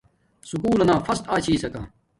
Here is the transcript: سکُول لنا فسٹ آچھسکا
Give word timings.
سکُول 0.49 0.77
لنا 0.81 0.95
فسٹ 1.05 1.23
آچھسکا 1.35 1.81